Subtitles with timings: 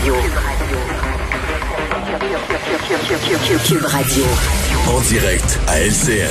[0.00, 0.14] Radio.
[3.66, 4.24] Cube Radio.
[4.88, 6.30] En direct à LCN.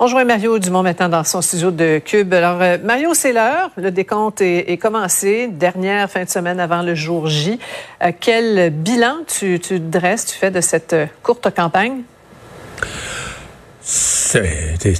[0.00, 2.34] On joint Mario Dumont maintenant dans son studio de Cube.
[2.34, 3.70] Alors, euh, Mario, c'est l'heure.
[3.76, 5.46] Le décompte est, est, commencé.
[5.46, 7.60] Dernière fin de semaine avant le jour J.
[8.02, 12.02] Euh, quel bilan tu, tu dresses, tu fais de cette euh, courte campagne?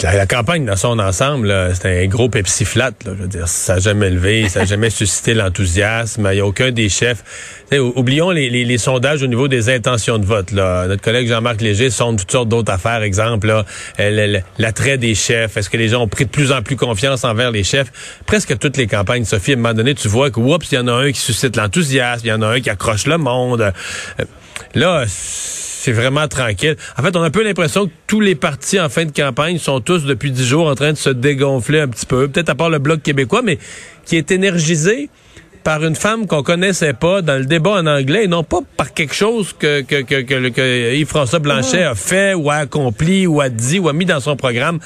[0.02, 2.92] La, la, campagne dans son ensemble, c'est un gros Pepsi flat.
[3.04, 6.26] Là, je veux dire, ça n'a jamais levé, ça n'a jamais suscité l'enthousiasme.
[6.32, 7.22] Il n'y a aucun des chefs.
[7.66, 10.52] T'sais, oublions les, les, les, sondages au niveau des intentions de vote.
[10.52, 10.86] Là.
[10.86, 13.02] Notre collègue Jean-Marc Léger sonde toutes sortes d'autres affaires.
[13.02, 13.52] Exemple,
[14.58, 15.58] l'attrait des chefs.
[15.58, 17.92] Est-ce que les gens ont pris de plus en plus confiance envers les chefs?
[18.24, 20.78] Presque toutes les campagnes, Sophie, à un moment donné, tu vois que, oups, il y
[20.78, 23.60] en a un qui suscite l'enthousiasme, il y en a un qui accroche le monde.
[23.60, 24.24] Euh,
[24.74, 25.04] là,
[25.80, 26.76] c'est vraiment tranquille.
[26.98, 29.58] En fait, on a un peu l'impression que tous les partis en fin de campagne
[29.58, 32.26] sont tous depuis dix jours en train de se dégonfler un petit peu.
[32.26, 33.58] Peut-être à part le Bloc québécois, mais
[34.04, 35.08] qui est énergisé
[35.68, 38.94] par une femme qu'on connaissait pas dans le débat en anglais et non pas par
[38.94, 43.42] quelque chose que, que, que, que, que Yves-François Blanchet a fait ou a accompli ou
[43.42, 44.78] a dit ou a mis dans son programme.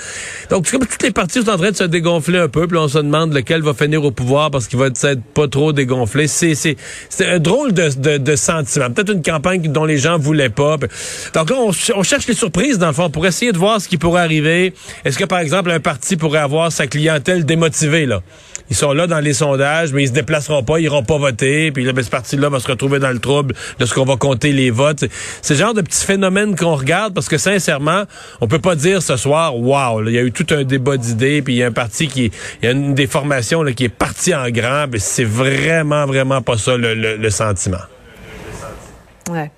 [0.50, 2.78] Donc, c'est comme toutes les parties sont en train de se dégonfler un peu, puis
[2.78, 6.26] on se demande lequel va finir au pouvoir parce qu'il va être pas trop dégonflé.
[6.26, 6.76] C'est, c'est,
[7.08, 8.90] c'est un drôle de, de, de sentiment.
[8.90, 10.78] Peut-être une campagne dont les gens voulaient pas.
[11.32, 13.86] Donc là, on, on, cherche les surprises, dans le fond, pour essayer de voir ce
[13.86, 14.74] qui pourrait arriver.
[15.04, 18.20] Est-ce que, par exemple, un parti pourrait avoir sa clientèle démotivée, là?
[18.72, 21.72] Ils sont là dans les sondages, mais ils se déplaceront pas, ils iront pas voter,
[21.72, 24.70] puis là, ben, ce parti-là va se retrouver dans le trouble lorsqu'on va compter les
[24.70, 25.04] votes.
[25.42, 28.04] C'est le genre de petits phénomènes qu'on regarde parce que sincèrement,
[28.40, 31.42] on peut pas dire ce soir, wow, il y a eu tout un débat d'idées,
[31.42, 32.30] puis il y a un parti qui,
[32.62, 36.06] il y a une des formations là, qui est partie en grand, mais c'est vraiment,
[36.06, 37.78] vraiment pas ça le, le, le sentiment.
[39.30, 39.50] Ouais.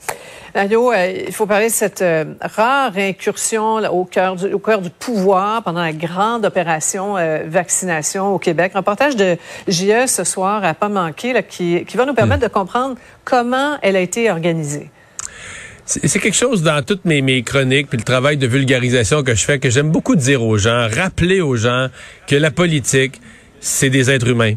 [0.55, 4.61] Mario, euh, il faut parler de cette euh, rare incursion là, au cœur du, au
[4.61, 8.73] cœur du pouvoir pendant la grande opération euh, vaccination au Québec.
[8.75, 12.49] Reportage de JE ce soir à pas manquer là, qui, qui va nous permettre mmh.
[12.49, 14.91] de comprendre comment elle a été organisée.
[15.87, 19.45] C'est quelque chose dans toutes mes, mes chroniques puis le travail de vulgarisation que je
[19.45, 21.89] fais que j'aime beaucoup dire aux gens, rappeler aux gens
[22.29, 23.21] que la politique,
[23.61, 24.55] c'est des êtres humains.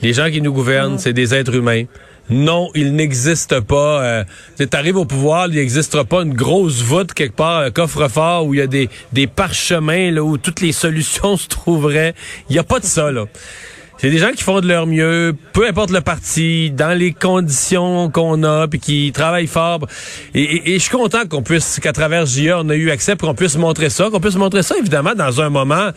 [0.00, 0.98] Les gens qui nous gouvernent, mmh.
[0.98, 1.84] c'est des êtres humains
[2.30, 4.02] non, il n'existe pas.
[4.02, 4.24] Euh,
[4.56, 8.54] tu arrives au pouvoir, il n'existera pas une grosse voûte quelque part, un coffre-fort où
[8.54, 12.14] il y a des, parchemins là, où toutes les solutions se trouveraient.
[12.48, 13.26] Il n'y a pas de ça, là.
[13.98, 18.10] C'est des gens qui font de leur mieux, peu importe le parti, dans les conditions
[18.10, 19.86] qu'on a, puis qui travaillent fort.
[20.34, 23.34] Et je suis content qu'on puisse, qu'à travers JA, on a eu accès pour qu'on
[23.34, 25.90] puisse montrer ça, qu'on puisse montrer ça, évidemment, dans un moment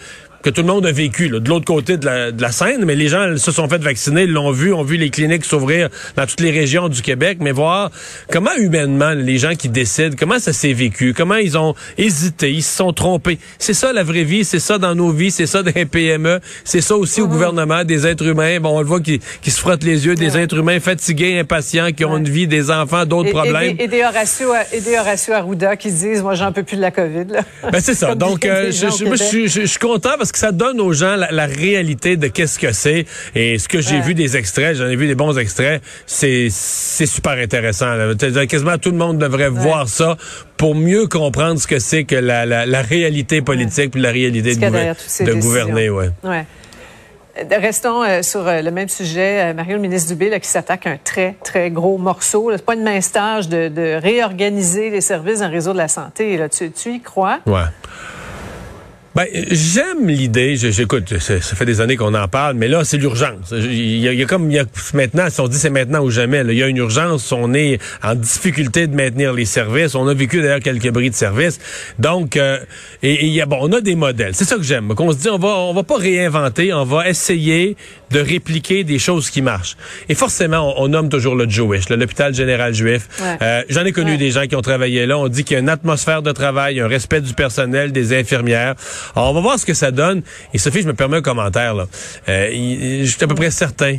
[0.44, 2.86] que tout le monde a vécu, là, de l'autre côté de la, de la scène,
[2.86, 5.90] mais les gens se sont fait vacciner, ils l'ont vu, ont vu les cliniques s'ouvrir
[6.16, 7.92] dans toutes les régions du Québec, mais voir
[8.32, 12.64] comment humainement les gens qui décident, comment ça s'est vécu, comment ils ont hésité, ils
[12.64, 13.40] se sont trompés.
[13.60, 16.40] C'est ça la vraie vie, c'est ça dans nos vies, c'est ça dans les PME,
[16.64, 19.60] c'est ça aussi au gouvernement, des êtres humains, bon, on le voit qui, qui se
[19.60, 23.32] frottent les yeux, des êtres humains fatigués, impatients, qui ont une vie, des enfants, d'autres
[23.32, 23.76] problèmes.
[23.80, 26.78] Et, et, des Horacio, et des Horacio Arruda qui se disent, moi j'en peux plus
[26.78, 27.26] de la COVID.
[27.30, 27.42] Là.
[27.72, 30.80] Ben c'est ça, donc euh, je, je, je, je suis content parce que ça donne
[30.80, 33.06] aux gens la, la réalité de qu'est-ce que c'est.
[33.36, 34.02] Et ce que j'ai ouais.
[34.02, 37.94] vu des extraits, j'en ai vu des bons extraits, c'est super intéressant.
[37.94, 38.14] Là.
[38.48, 39.62] Quasiment tout le monde devrait ouais.
[39.62, 40.18] voir ça
[40.58, 44.56] pour mieux comprendre ce que c'est que la, la, la, réalité politique puis la réalité
[44.56, 44.94] de, gouver
[45.26, 45.90] de gouverner.
[45.90, 46.10] Ouais.
[46.24, 46.46] ouais.
[47.52, 49.52] Restons euh, sur euh, le même sujet.
[49.52, 52.52] Euh, Mario, le ministre Dubé, là, qui s'attaque à un très, très gros morceau.
[52.52, 55.88] C'est pas une mince tâche de, de, réorganiser les services dans le réseau de la
[55.88, 56.38] santé.
[56.38, 56.50] Là.
[56.50, 57.40] Tu, tu y crois?
[57.46, 57.62] Ouais.
[59.18, 60.58] Ben, j'aime l'idée.
[60.58, 63.52] J'écoute, ça, fait des années qu'on en parle, mais là, c'est l'urgence.
[63.52, 66.44] Il y, a, comme il y a, maintenant, si on dit c'est maintenant ou jamais,
[66.44, 67.32] là, il y a une urgence.
[67.32, 69.96] On est en difficulté de maintenir les services.
[69.96, 71.60] On a vécu d'ailleurs quelques bris de services.
[71.98, 72.60] Donc, euh,
[73.02, 74.36] et a bon, on a des modèles.
[74.36, 74.94] C'est ça que j'aime.
[74.94, 76.72] Qu'on se dit, on va, on va pas réinventer.
[76.72, 77.76] On va essayer
[78.12, 79.76] de répliquer des choses qui marchent.
[80.10, 83.08] Et forcément, on, on nomme toujours le Jewish, l'hôpital général juif.
[83.20, 83.38] Ouais.
[83.42, 84.18] Euh, J'en ai connu ouais.
[84.18, 85.18] des gens qui ont travaillé là.
[85.18, 88.76] On dit qu'il y a une atmosphère de travail, un respect du personnel, des infirmières.
[89.16, 90.22] Alors, on va voir ce que ça donne.
[90.54, 91.74] Et Sophie, je me permets un commentaire.
[91.74, 91.88] Là.
[92.30, 92.50] Euh,
[93.04, 93.98] je suis à peu près certain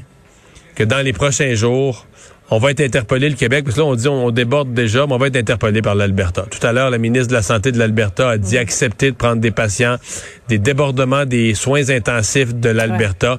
[0.75, 2.06] que dans les prochains jours,
[2.50, 5.12] on va être interpellé le Québec, parce que là, on dit on déborde déjà, mais
[5.12, 6.46] on va être interpellé par l'Alberta.
[6.50, 9.43] Tout à l'heure, la ministre de la Santé de l'Alberta a dit accepter de prendre
[9.43, 9.96] des patients,
[10.49, 13.32] des débordements des soins intensifs de l'Alberta.
[13.32, 13.38] Ouais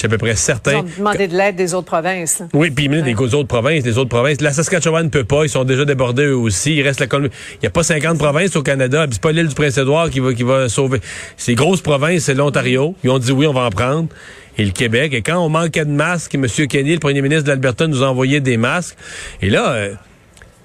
[0.00, 0.76] Je suis à peu près Ils certain.
[0.78, 2.38] ont demandé de l'aide des autres provinces.
[2.38, 2.46] là.
[2.54, 4.40] Oui, puis même des autres provinces, les autres provinces.
[4.40, 6.74] La Saskatchewan ne peut pas, ils sont déjà débordés eux aussi.
[6.74, 7.34] Il reste la Colombie.
[7.56, 10.20] Il n'y a pas 50 provinces au Canada, puis c'est pas l'île du Prince-Édouard qui
[10.20, 11.02] va, qui va sauver.
[11.36, 12.94] Ces grosses provinces, c'est l'Ontario.
[13.04, 14.08] Ils ont dit oui, on va en prendre.
[14.56, 15.12] Et le Québec.
[15.12, 16.46] Et quand on manquait de masques, M.
[16.46, 18.96] Kenny, le premier ministre de l'Alberta, nous a envoyé des masques.
[19.42, 19.94] Et là, euh,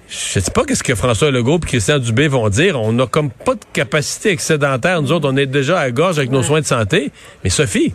[0.08, 2.80] je sais pas qu'est-ce que François Legault et Christian Dubé vont dire.
[2.80, 5.02] On n'a comme pas de capacité excédentaire.
[5.02, 7.10] Nous autres, on est déjà à gorge avec nos soins de santé.
[7.44, 7.92] Mais Sophie,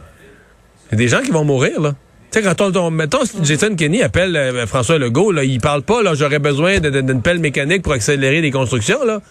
[0.91, 1.95] il y a des gens qui vont mourir, là.
[2.31, 5.81] Tu sais, quand on, on- mettons, Jason Kenney appelle euh, François Legault, là, il parle
[5.81, 9.21] pas, là, j'aurais besoin d'une pelle mécanique pour accélérer les constructions, là.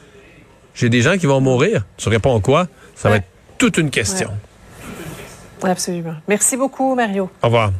[0.75, 1.85] J'ai des gens qui vont mourir.
[1.97, 2.67] Tu réponds quoi?
[2.95, 3.27] Ça va être
[3.59, 4.31] toute une question.
[5.63, 6.15] Absolument.
[6.29, 7.31] Merci beaucoup, Mario.
[7.43, 7.73] Au revoir.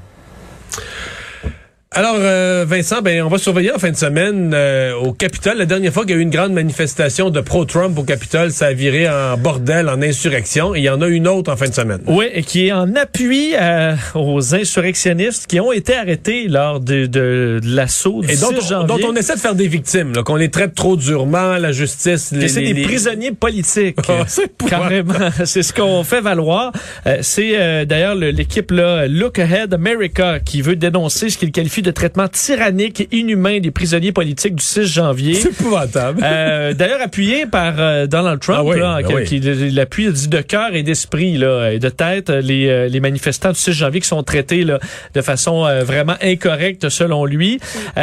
[1.93, 5.59] Alors, euh, Vincent, ben, on va surveiller en fin de semaine euh, au Capitole.
[5.59, 8.67] La dernière fois qu'il y a eu une grande manifestation de pro-Trump au Capitole, ça
[8.67, 10.73] a viré en bordel, en insurrection.
[10.77, 11.99] Et il y en a une autre en fin de semaine.
[12.07, 17.07] Oui, et qui est en appui euh, aux insurrectionnistes qui ont été arrêtés lors de,
[17.07, 18.87] de, de l'assaut du Et 6 dont, on- janvier.
[19.03, 22.31] dont on essaie de faire des victimes, là, qu'on les traite trop durement, la justice.
[22.31, 23.97] Les- c'est des les- prisonniers politiques.
[24.09, 24.81] Ah, c'est épouvantable.
[25.09, 25.31] Carrément.
[25.45, 26.71] C'est ce qu'on fait valoir.
[27.09, 31.51] Euh, c'est euh, d'ailleurs le- l'équipe là, Look Ahead America qui veut dénoncer ce qu'il
[31.51, 35.35] qualifie de traitement tyrannique et inhumain des prisonniers politiques du 6 janvier.
[35.35, 36.21] C'est épouvantable.
[36.25, 39.71] Euh, D'ailleurs, appuyé par euh, Donald Trump, Ah oui, là, ben qui, oui.
[39.71, 43.73] l'appuie de cœur et d'esprit là, et de tête les, euh, les manifestants du 6
[43.73, 44.79] janvier qui sont traités là,
[45.15, 47.61] de façon euh, vraiment incorrecte selon lui.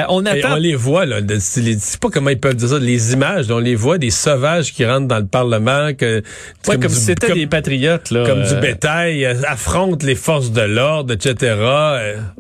[0.10, 0.54] On Et attend.
[0.54, 1.20] on les voit, là.
[1.28, 2.80] Je sais pas comment ils peuvent dire ça.
[2.80, 6.22] Les images, on les voit des sauvages qui rentrent dans le Parlement, que,
[6.68, 8.12] Ouais, comme, si c'était des patriotes.
[8.12, 11.56] Là, comme du bétail, affrontent les forces de l'ordre, etc.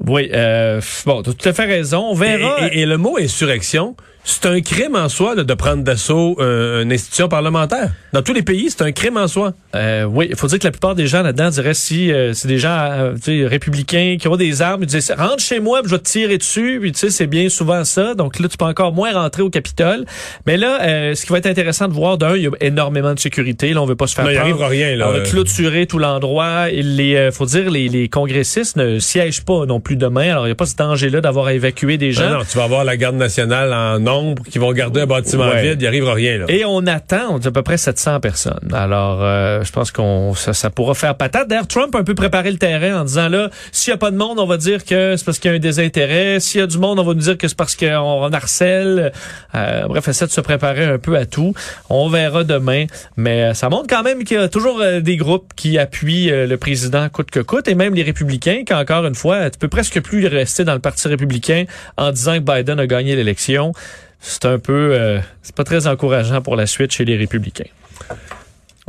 [0.05, 2.06] Oui, euh, bon, tu as tout à fait raison.
[2.09, 2.68] On verra.
[2.71, 3.95] et- et le mot insurrection,
[4.29, 7.91] c'est un crime en soi là, de prendre d'assaut euh, une institution parlementaire.
[8.12, 9.53] Dans tous les pays, c'est un crime en soi.
[9.74, 12.50] Euh, oui, il faut dire que la plupart des gens là-dedans diraient si euh, c'est
[12.50, 13.13] des gens euh,
[13.47, 16.38] républicains qui ont des armes, ils disaient rentre chez moi, puis je vais te tirer
[16.38, 18.15] dessus, puis tu sais c'est bien souvent ça.
[18.15, 20.06] Donc là tu peux encore moins rentrer au Capitole.
[20.45, 23.13] Mais là euh, ce qui va être intéressant de voir d'un, il y a énormément
[23.13, 24.50] de sécurité, là on veut pas se faire Non, il prendre.
[24.50, 25.07] arrivera rien, là.
[25.09, 29.65] On va clôturer tout l'endroit les euh, faut dire les, les congressistes ne siègent pas
[29.65, 30.31] non plus demain.
[30.31, 32.21] Alors il y a pas ce danger là d'avoir à évacuer des gens.
[32.30, 35.47] Ben non, tu vas avoir la garde nationale en nombre qui vont garder un bâtiment
[35.49, 35.61] Ouais.
[35.69, 36.39] vide, il arrivera rien.
[36.39, 36.45] Là.
[36.49, 38.69] Et on attend, on dit à peu près 700 personnes.
[38.73, 41.47] Alors, euh, je pense qu'on ça, ça pourra faire patate.
[41.47, 44.11] D'ailleurs, Trump a un peu préparé le terrain en disant là, s'il y a pas
[44.11, 46.39] de monde, on va dire que c'est parce qu'il y a un désintérêt.
[46.39, 49.11] S'il y a du monde, on va nous dire que c'est parce qu'on on harcèle.
[49.55, 51.53] Euh, bref, essaie de se préparer un peu à tout.
[51.89, 52.85] On verra demain,
[53.15, 56.31] mais euh, ça montre quand même qu'il y a toujours euh, des groupes qui appuient
[56.31, 59.67] euh, le président coûte que coûte, et même les républicains, qu'encore une fois, tu peux
[59.67, 61.65] presque plus rester dans le parti républicain
[61.97, 63.71] en disant que Biden a gagné l'élection
[64.19, 67.69] c'est un peu, euh, c'est pas très encourageant pour la suite chez les républicains.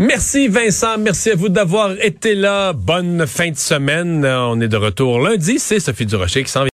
[0.00, 2.72] Merci Vincent, merci à vous d'avoir été là.
[2.72, 4.25] Bonne fin de semaine.
[4.25, 6.66] On est de retour lundi, c'est Sophie Durocher qui s'en.